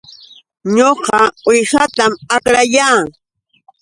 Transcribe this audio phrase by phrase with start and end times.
[0.75, 3.01] Ñuqa uwihatam akrayaa